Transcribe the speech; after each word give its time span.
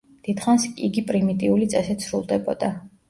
დიდხანს 0.27 0.63
იგი 0.87 1.03
პრიმიტიული 1.11 1.67
წესით 1.75 2.07
სრულდებოდა. 2.07 2.73